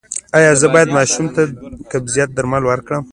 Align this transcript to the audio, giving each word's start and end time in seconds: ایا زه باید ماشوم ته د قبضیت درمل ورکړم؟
ایا 0.37 0.51
زه 0.61 0.67
باید 0.73 0.89
ماشوم 0.97 1.25
ته 1.35 1.41
د 1.47 1.53
قبضیت 1.91 2.29
درمل 2.33 2.63
ورکړم؟ 2.67 3.03